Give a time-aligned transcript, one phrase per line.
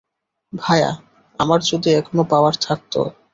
[0.53, 0.91] ভায়া,
[1.39, 2.93] আমার যদি এখনও পাওয়ার থাকত!